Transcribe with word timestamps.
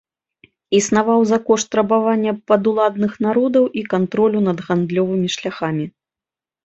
Існаваў 0.77 1.19
за 1.31 1.37
кошт 1.49 1.69
рабавання 1.81 2.31
падуладных 2.51 3.11
народаў 3.29 3.63
і 3.83 3.87
кантролю 3.95 4.39
над 4.51 4.57
гандлёвымі 4.71 5.27
шляхамі. 5.39 5.85